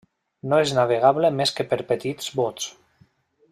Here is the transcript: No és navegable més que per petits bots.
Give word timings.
No 0.53 0.59
és 0.67 0.73
navegable 0.77 1.31
més 1.41 1.53
que 1.59 1.67
per 1.75 1.81
petits 1.93 2.33
bots. 2.41 2.69